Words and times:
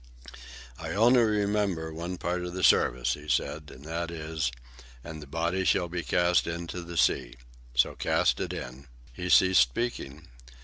"I 0.79 0.93
only 0.93 1.21
remember 1.21 1.93
one 1.93 2.17
part 2.17 2.43
of 2.43 2.55
the 2.55 2.63
service," 2.63 3.13
he 3.13 3.29
said, 3.29 3.69
"and 3.69 3.85
that 3.85 4.09
is, 4.09 4.51
'And 5.03 5.21
the 5.21 5.27
body 5.27 5.63
shall 5.63 5.89
be 5.89 6.01
cast 6.01 6.47
into 6.47 6.81
the 6.81 6.97
sea.' 6.97 7.35
So 7.75 7.93
cast 7.93 8.39
it 8.39 8.51
in." 8.51 8.87
He 9.13 9.29
ceased 9.29 9.61
speaking. 9.61 10.27